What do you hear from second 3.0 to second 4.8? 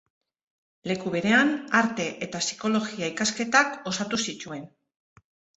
ikasketak osatu zituen.